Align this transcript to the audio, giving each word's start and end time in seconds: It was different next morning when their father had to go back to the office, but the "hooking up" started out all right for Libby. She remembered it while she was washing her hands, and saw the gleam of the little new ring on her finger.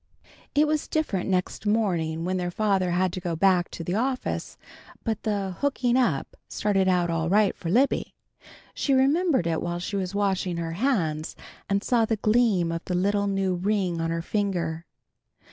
It 0.55 0.65
was 0.65 0.87
different 0.87 1.29
next 1.29 1.67
morning 1.67 2.25
when 2.25 2.37
their 2.37 2.49
father 2.49 2.89
had 2.89 3.13
to 3.13 3.19
go 3.19 3.35
back 3.35 3.69
to 3.69 3.83
the 3.83 3.93
office, 3.93 4.57
but 5.03 5.21
the 5.21 5.57
"hooking 5.59 5.95
up" 5.95 6.35
started 6.49 6.87
out 6.87 7.11
all 7.11 7.29
right 7.29 7.55
for 7.55 7.69
Libby. 7.69 8.15
She 8.73 8.95
remembered 8.95 9.45
it 9.45 9.61
while 9.61 9.77
she 9.77 9.95
was 9.95 10.15
washing 10.15 10.57
her 10.57 10.71
hands, 10.71 11.35
and 11.69 11.83
saw 11.83 12.05
the 12.05 12.15
gleam 12.17 12.71
of 12.71 12.83
the 12.85 12.95
little 12.95 13.27
new 13.27 13.53
ring 13.53 14.01
on 14.01 14.09
her 14.09 14.23
finger. 14.23 14.87